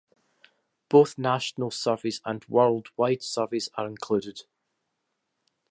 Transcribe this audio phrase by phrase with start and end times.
[0.89, 4.45] Both national surveys and worldwide surveys are included.